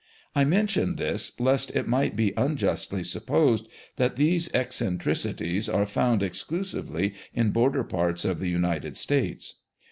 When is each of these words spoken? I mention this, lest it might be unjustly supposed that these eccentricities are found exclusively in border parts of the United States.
I 0.33 0.45
mention 0.45 0.95
this, 0.95 1.39
lest 1.39 1.69
it 1.75 1.87
might 1.87 2.15
be 2.15 2.33
unjustly 2.35 3.03
supposed 3.03 3.67
that 3.97 4.15
these 4.15 4.49
eccentricities 4.51 5.69
are 5.69 5.85
found 5.85 6.23
exclusively 6.23 7.13
in 7.35 7.51
border 7.51 7.83
parts 7.83 8.25
of 8.25 8.39
the 8.39 8.49
United 8.49 8.97
States. 8.97 9.59